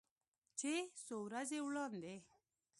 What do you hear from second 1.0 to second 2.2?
څو ورځې وړاندې